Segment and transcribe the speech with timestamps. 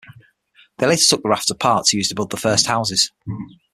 [0.79, 3.11] They later took the rafts apart to use to build their first houses.